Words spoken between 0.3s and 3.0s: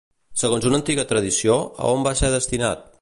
Segons una antiga tradició, a on va ser destinat?